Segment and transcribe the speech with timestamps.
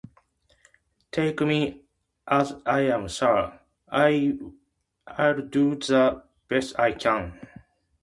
[1.11, 1.83] Take me
[2.27, 7.39] as I am swear I'll do the best I can